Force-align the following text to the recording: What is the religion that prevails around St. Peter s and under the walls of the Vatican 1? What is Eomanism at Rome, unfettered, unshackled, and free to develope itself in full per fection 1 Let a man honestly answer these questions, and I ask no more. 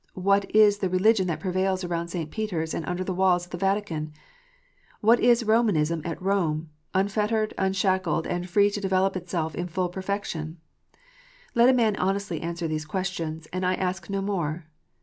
What 0.17 0.49
is 0.49 0.79
the 0.79 0.89
religion 0.89 1.27
that 1.27 1.39
prevails 1.39 1.83
around 1.83 2.07
St. 2.07 2.31
Peter 2.31 2.63
s 2.63 2.73
and 2.73 2.83
under 2.87 3.03
the 3.03 3.13
walls 3.13 3.45
of 3.45 3.51
the 3.51 3.57
Vatican 3.59 4.05
1? 5.01 5.01
What 5.01 5.19
is 5.19 5.43
Eomanism 5.43 6.03
at 6.03 6.19
Rome, 6.19 6.71
unfettered, 6.95 7.53
unshackled, 7.55 8.25
and 8.25 8.49
free 8.49 8.71
to 8.71 8.81
develope 8.81 9.15
itself 9.15 9.53
in 9.53 9.67
full 9.67 9.89
per 9.89 10.01
fection 10.01 10.57
1 11.53 11.53
Let 11.53 11.69
a 11.69 11.73
man 11.77 11.95
honestly 11.97 12.41
answer 12.41 12.67
these 12.67 12.85
questions, 12.85 13.47
and 13.53 13.63
I 13.63 13.75
ask 13.75 14.09
no 14.09 14.23
more. 14.23 14.65